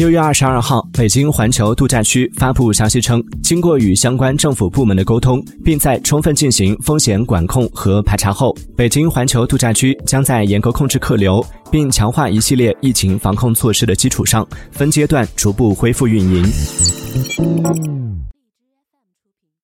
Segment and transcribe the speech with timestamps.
[0.00, 16.50] 六月二十二号北京环球度假区发布消息称经过与相关政府部门的沟通并在充分进行风险管控和排查后北京环球度假区将在严格控制客流并强化一系列疫情防控措施的基础上分阶段逐步恢复运营。